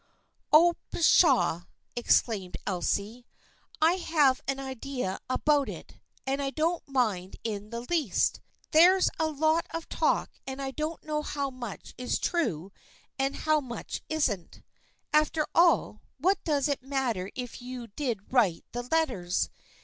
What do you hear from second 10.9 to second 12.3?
know how much is